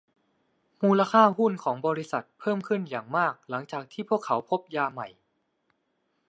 [0.83, 5.07] มูลค่าหุ้นของ บริษัท เพิ่มขึ้นอย่างมากหลังจากที่พวกเขาพบยาใหม่